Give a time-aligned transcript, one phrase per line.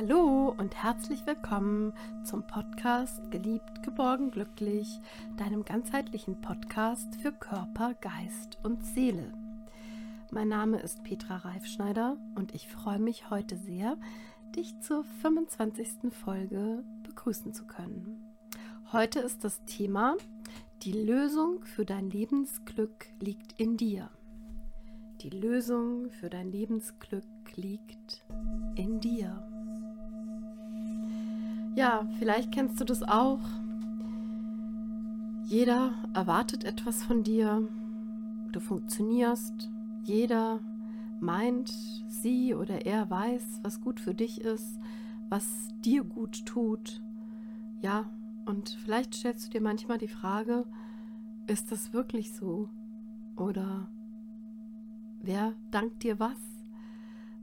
[0.00, 1.92] Hallo und herzlich willkommen
[2.24, 4.98] zum Podcast Geliebt, geborgen, glücklich,
[5.36, 9.30] deinem ganzheitlichen Podcast für Körper, Geist und Seele.
[10.30, 13.98] Mein Name ist Petra Reifschneider und ich freue mich heute sehr,
[14.56, 16.14] dich zur 25.
[16.24, 18.24] Folge begrüßen zu können.
[18.92, 20.16] Heute ist das Thema
[20.82, 24.08] Die Lösung für dein Lebensglück liegt in dir.
[25.20, 28.24] Die Lösung für dein Lebensglück liegt
[28.76, 29.59] in dir.
[31.74, 33.40] Ja, vielleicht kennst du das auch.
[35.44, 37.68] Jeder erwartet etwas von dir.
[38.52, 39.70] Du funktionierst.
[40.04, 40.60] Jeder
[41.20, 41.68] meint,
[42.08, 44.78] sie oder er weiß, was gut für dich ist,
[45.28, 47.02] was dir gut tut.
[47.82, 48.10] Ja,
[48.46, 50.66] und vielleicht stellst du dir manchmal die Frage,
[51.46, 52.68] ist das wirklich so?
[53.36, 53.88] Oder
[55.20, 56.38] wer dankt dir was?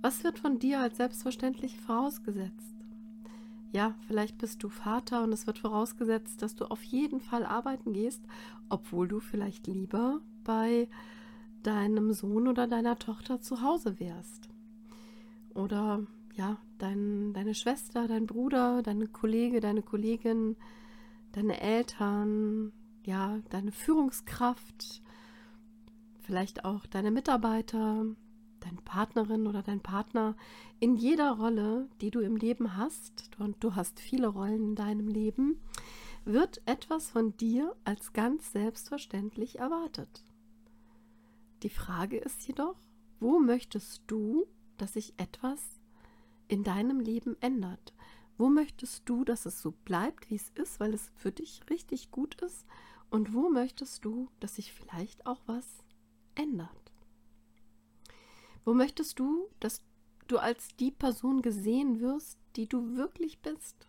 [0.00, 2.75] Was wird von dir als selbstverständlich vorausgesetzt?
[3.72, 7.92] Ja, vielleicht bist du Vater und es wird vorausgesetzt, dass du auf jeden Fall arbeiten
[7.92, 8.22] gehst,
[8.68, 10.88] obwohl du vielleicht lieber bei
[11.62, 14.48] deinem Sohn oder deiner Tochter zu Hause wärst.
[15.54, 20.56] Oder ja, dein, deine Schwester, dein Bruder, deine Kollege, deine Kollegin,
[21.32, 22.72] deine Eltern,
[23.04, 25.02] ja, deine Führungskraft,
[26.20, 28.04] vielleicht auch deine Mitarbeiter,
[28.66, 30.36] deine Partnerin oder dein Partner
[30.80, 35.08] in jeder Rolle, die du im Leben hast, und du hast viele Rollen in deinem
[35.08, 35.60] Leben,
[36.24, 40.24] wird etwas von dir als ganz selbstverständlich erwartet.
[41.62, 42.76] Die Frage ist jedoch,
[43.20, 45.62] wo möchtest du, dass sich etwas
[46.48, 47.94] in deinem Leben ändert?
[48.36, 52.10] Wo möchtest du, dass es so bleibt, wie es ist, weil es für dich richtig
[52.10, 52.66] gut ist?
[53.08, 55.84] Und wo möchtest du, dass sich vielleicht auch was
[56.34, 56.85] ändert?
[58.66, 59.80] Wo möchtest du, dass
[60.26, 63.86] du als die Person gesehen wirst, die du wirklich bist?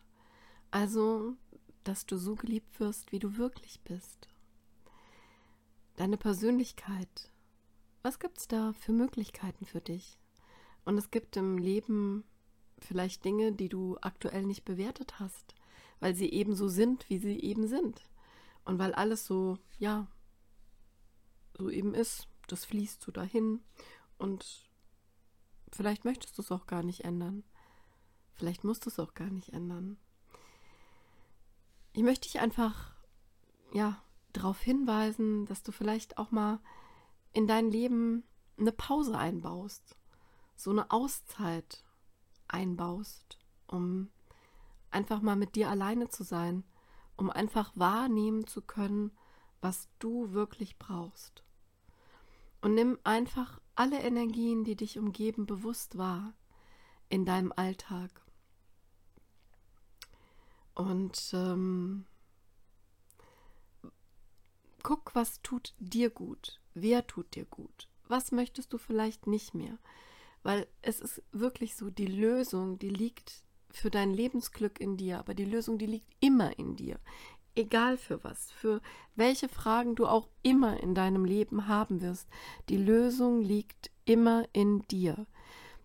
[0.70, 1.36] Also,
[1.84, 4.30] dass du so geliebt wirst, wie du wirklich bist.
[5.96, 7.32] Deine Persönlichkeit.
[8.04, 10.20] Was gibt es da für Möglichkeiten für dich?
[10.86, 12.24] Und es gibt im Leben
[12.78, 15.56] vielleicht Dinge, die du aktuell nicht bewertet hast,
[16.00, 18.04] weil sie eben so sind, wie sie eben sind.
[18.64, 20.06] Und weil alles so, ja,
[21.58, 22.28] so eben ist.
[22.46, 23.62] Das fließt so dahin.
[24.20, 24.67] Und
[25.72, 27.44] Vielleicht möchtest du es auch gar nicht ändern.
[28.34, 29.98] Vielleicht musst du es auch gar nicht ändern.
[31.94, 32.94] Ich möchte dich einfach,
[33.74, 34.02] ja,
[34.34, 36.60] darauf hinweisen, dass du vielleicht auch mal
[37.34, 38.24] in dein Leben
[38.58, 39.98] eine Pause einbaust,
[40.56, 41.84] so eine Auszeit
[42.48, 44.10] einbaust, um
[44.92, 46.64] einfach mal mit dir alleine zu sein,
[47.16, 49.12] um einfach wahrnehmen zu können,
[49.62, 51.44] was du wirklich brauchst.
[52.62, 56.34] Und nimm einfach alle Energien, die dich umgeben, bewusst wahr
[57.10, 58.10] in deinem Alltag.
[60.74, 62.06] Und ähm,
[64.84, 69.78] guck, was tut dir gut, wer tut dir gut, was möchtest du vielleicht nicht mehr.
[70.44, 75.34] Weil es ist wirklich so, die Lösung, die liegt für dein Lebensglück in dir, aber
[75.34, 77.00] die Lösung, die liegt immer in dir
[77.58, 78.82] egal für was, für
[79.16, 82.28] welche Fragen du auch immer in deinem Leben haben wirst,
[82.70, 85.26] die Lösung liegt immer in dir.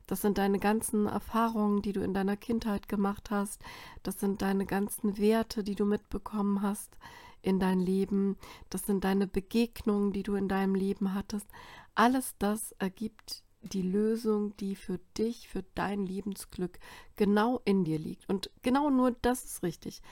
[0.06, 3.62] Das sind deine ganzen Erfahrungen, die du in deiner Kindheit gemacht hast.
[4.02, 6.98] Das sind deine ganzen Werte, die du mitbekommen hast
[7.40, 8.36] in dein Leben.
[8.68, 11.46] Das sind deine Begegnungen, die du in deinem Leben hattest.
[11.94, 16.78] Alles das ergibt die Lösung, die für dich, für dein Lebensglück
[17.16, 18.28] genau in dir liegt.
[18.28, 20.02] Und genau nur das ist richtig.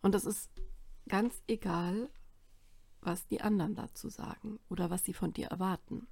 [0.00, 0.48] Und das ist
[1.10, 2.08] Ganz egal,
[3.00, 6.06] was die anderen dazu sagen oder was sie von dir erwarten.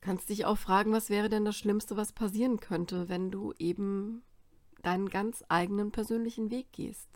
[0.00, 4.22] Kannst dich auch fragen, was wäre denn das Schlimmste, was passieren könnte, wenn du eben
[4.82, 7.08] deinen ganz eigenen persönlichen Weg gehst.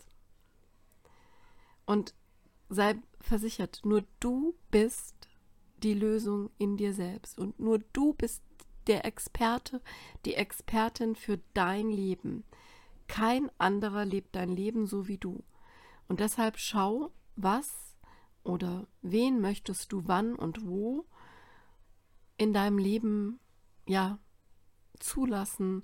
[1.85, 2.13] Und
[2.67, 5.29] sei versichert, nur du bist
[5.83, 8.43] die Lösung in dir selbst und nur du bist
[8.87, 9.81] der Experte,
[10.25, 12.43] die Expertin für dein Leben.
[13.07, 15.45] Kein anderer lebt dein Leben so wie du.
[16.07, 17.95] Und deshalb schau, was
[18.43, 21.05] oder wen möchtest du wann und wo
[22.37, 23.39] in deinem Leben
[23.85, 24.19] ja
[24.99, 25.83] zulassen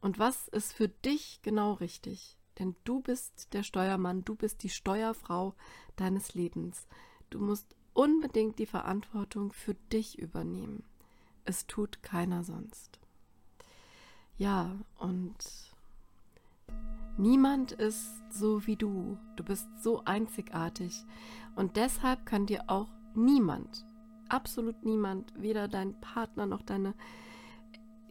[0.00, 2.38] und was ist für dich genau richtig.
[2.58, 5.54] Denn du bist der Steuermann, du bist die Steuerfrau
[5.96, 6.88] deines Lebens.
[7.30, 10.84] Du musst unbedingt die Verantwortung für dich übernehmen.
[11.44, 12.98] Es tut keiner sonst.
[14.36, 15.67] Ja, und
[17.18, 19.18] Niemand ist so wie du.
[19.36, 21.04] Du bist so einzigartig.
[21.56, 23.84] Und deshalb kann dir auch niemand,
[24.28, 26.94] absolut niemand, weder dein Partner noch deine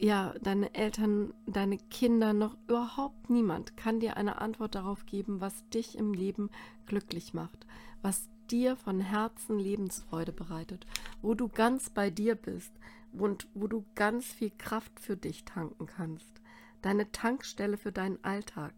[0.00, 5.68] ja, deine Eltern, deine Kinder, noch überhaupt niemand kann dir eine Antwort darauf geben, was
[5.70, 6.50] dich im Leben
[6.86, 7.66] glücklich macht,
[8.00, 10.86] was dir von Herzen Lebensfreude bereitet,
[11.20, 12.72] wo du ganz bei dir bist
[13.12, 16.40] und wo du ganz viel Kraft für dich tanken kannst.
[16.82, 18.74] Deine Tankstelle für deinen Alltag.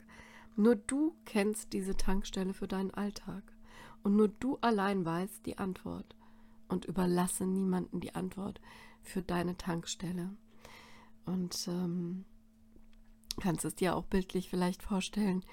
[0.57, 3.43] Nur du kennst diese Tankstelle für deinen Alltag.
[4.03, 6.17] Und nur du allein weißt die Antwort.
[6.69, 8.61] Und überlasse niemanden die Antwort
[9.03, 10.31] für deine Tankstelle.
[11.25, 12.25] Und ähm,
[13.41, 15.45] kannst es dir auch bildlich vielleicht vorstellen,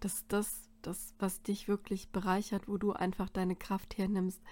[0.00, 4.42] dass das, das, was dich wirklich bereichert, wo du einfach deine Kraft hernimmst,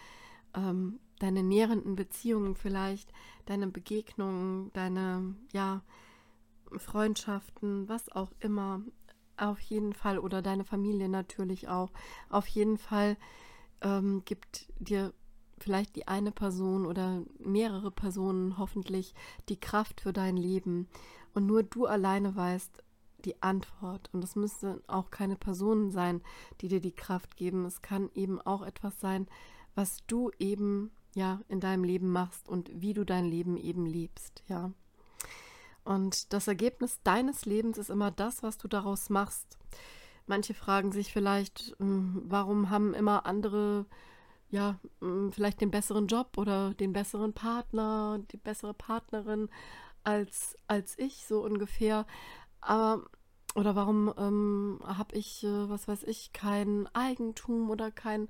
[0.54, 3.12] ähm, deine nährenden Beziehungen vielleicht,
[3.46, 5.82] deine Begegnungen, deine, ja,
[6.78, 8.82] Freundschaften, was auch immer,
[9.36, 11.90] auf jeden Fall, oder deine Familie natürlich auch,
[12.28, 13.16] auf jeden Fall
[13.80, 15.12] ähm, gibt dir
[15.58, 19.14] vielleicht die eine Person oder mehrere Personen hoffentlich
[19.48, 20.88] die Kraft für dein Leben.
[21.34, 22.82] Und nur du alleine weißt
[23.24, 24.10] die Antwort.
[24.12, 26.22] Und es müssen auch keine Personen sein,
[26.60, 27.64] die dir die Kraft geben.
[27.64, 29.28] Es kann eben auch etwas sein,
[29.74, 34.42] was du eben ja in deinem Leben machst und wie du dein Leben eben lebst,
[34.48, 34.72] ja.
[35.84, 39.58] Und das Ergebnis deines Lebens ist immer das, was du daraus machst.
[40.26, 43.86] Manche fragen sich vielleicht, hm, warum haben immer andere
[44.52, 49.48] ja, hm, vielleicht den besseren Job oder den besseren Partner, die bessere Partnerin
[50.04, 52.06] als, als ich, so ungefähr.
[52.60, 53.04] Aber,
[53.54, 58.28] oder warum ähm, habe ich, äh, was weiß ich, kein Eigentum oder kein,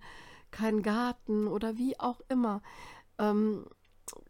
[0.53, 2.63] kein Garten oder wie auch immer.
[3.19, 3.67] Ähm,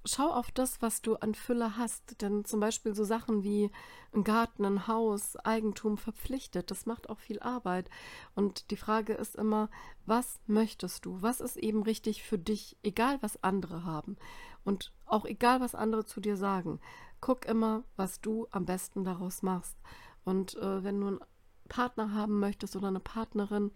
[0.05, 2.21] schau auf das, was du an Fülle hast.
[2.23, 3.71] Denn zum Beispiel so Sachen wie
[4.15, 7.89] ein Garten, ein Haus, Eigentum verpflichtet, das macht auch viel Arbeit.
[8.35, 9.71] Und die Frage ist immer,
[10.07, 11.21] was möchtest du?
[11.23, 14.17] Was ist eben richtig für dich, egal was andere haben?
[14.65, 16.81] Und auch egal, was andere zu dir sagen.
[17.21, 19.77] Guck immer, was du am besten daraus machst.
[20.25, 21.21] Und äh, wenn du einen
[21.69, 23.71] Partner haben möchtest oder eine Partnerin,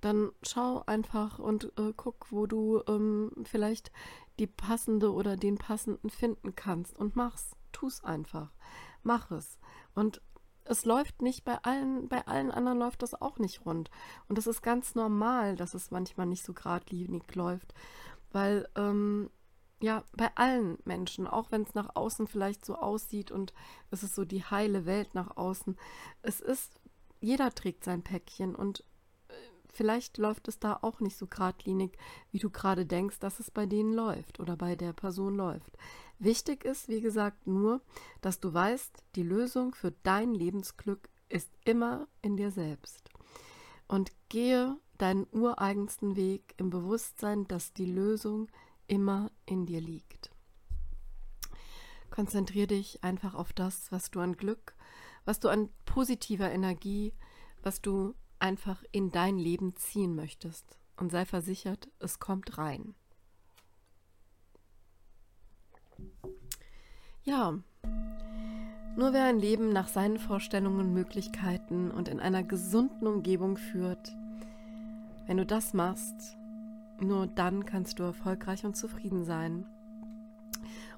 [0.00, 3.90] dann schau einfach und äh, guck, wo du ähm, vielleicht
[4.38, 7.50] die passende oder den passenden finden kannst und mach's.
[7.72, 8.50] Tu's einfach.
[9.02, 9.58] Mach es.
[9.94, 10.22] Und
[10.64, 13.90] es läuft nicht bei allen, bei allen anderen läuft das auch nicht rund.
[14.28, 17.74] Und das ist ganz normal, dass es manchmal nicht so geradlinig läuft.
[18.32, 19.30] Weil, ähm,
[19.80, 23.54] ja, bei allen Menschen, auch wenn es nach außen vielleicht so aussieht und
[23.90, 25.76] es ist so die heile Welt nach außen,
[26.22, 26.80] es ist,
[27.20, 28.84] jeder trägt sein Päckchen und
[29.78, 31.96] vielleicht läuft es da auch nicht so geradlinig,
[32.32, 35.78] wie du gerade denkst, dass es bei denen läuft oder bei der Person läuft.
[36.18, 37.80] Wichtig ist, wie gesagt, nur,
[38.20, 43.08] dass du weißt, die Lösung für dein Lebensglück ist immer in dir selbst.
[43.86, 48.48] Und gehe deinen ureigensten Weg im Bewusstsein, dass die Lösung
[48.88, 50.32] immer in dir liegt.
[52.10, 54.74] Konzentriere dich einfach auf das, was du an Glück,
[55.24, 57.14] was du an positiver Energie,
[57.62, 60.78] was du einfach in dein Leben ziehen möchtest.
[60.96, 62.94] Und sei versichert, es kommt rein.
[67.22, 67.58] Ja,
[68.96, 74.10] nur wer ein Leben nach seinen Vorstellungen Möglichkeiten und in einer gesunden Umgebung führt,
[75.26, 76.36] wenn du das machst,
[77.00, 79.66] nur dann kannst du erfolgreich und zufrieden sein.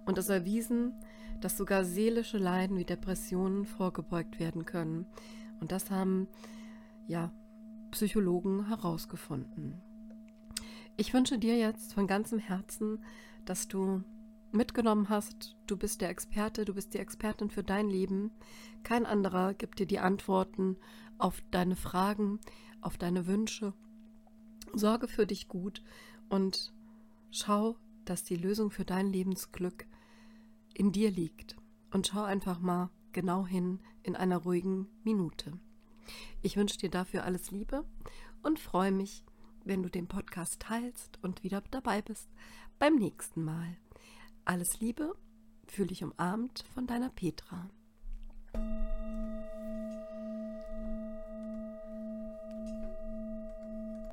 [0.06, 0.94] Und es erwiesen,
[1.40, 5.06] dass sogar seelische Leiden wie Depressionen vorgebeugt werden können.
[5.60, 6.26] Und das haben
[7.10, 7.32] ja,
[7.90, 9.82] Psychologen herausgefunden.
[10.96, 13.02] Ich wünsche dir jetzt von ganzem Herzen,
[13.44, 14.04] dass du
[14.52, 18.30] mitgenommen hast, du bist der Experte, du bist die Expertin für dein Leben.
[18.84, 20.76] Kein anderer gibt dir die Antworten
[21.18, 22.38] auf deine Fragen,
[22.80, 23.74] auf deine Wünsche.
[24.72, 25.82] Sorge für dich gut
[26.28, 26.72] und
[27.32, 29.86] schau, dass die Lösung für dein Lebensglück
[30.74, 31.56] in dir liegt.
[31.90, 35.58] Und schau einfach mal genau hin in einer ruhigen Minute.
[36.42, 37.84] Ich wünsche dir dafür alles Liebe
[38.42, 39.24] und freue mich,
[39.64, 42.28] wenn du den Podcast teilst und wieder dabei bist
[42.78, 43.76] beim nächsten Mal.
[44.44, 45.14] Alles Liebe,
[45.66, 47.68] fühle dich umarmt von deiner Petra.